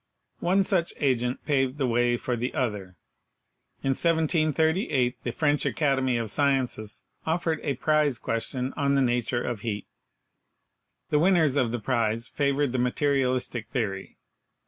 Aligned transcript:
One 0.39 0.63
such 0.63 0.93
agent 0.99 1.45
paved 1.45 1.77
the 1.77 1.85
way 1.85 2.17
for 2.17 2.35
the 2.35 2.55
other. 2.55 2.97
In 3.83 3.89
1738 3.91 5.23
the 5.23 5.31
French 5.31 5.63
Academy 5.63 6.17
of 6.17 6.31
Sciences 6.31 7.03
offered 7.23 7.59
a 7.61 7.75
prize 7.75 8.17
question 8.17 8.73
on 8.75 8.95
the 8.95 9.01
nature 9.03 9.43
of 9.43 9.59
heat. 9.59 9.85
The 11.11 11.19
winners 11.19 11.55
of 11.55 11.71
the 11.71 11.77
prize 11.77 12.27
favored 12.27 12.71
the 12.71 12.79
materialistic 12.79 13.67
theory. 13.69 14.17